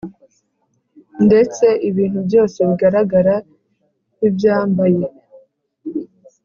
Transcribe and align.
ndetse 1.25 1.65
ibintu 1.89 2.19
byose 2.27 2.57
bigaragara 2.69 3.35
nk’ibyambaye 4.15 5.05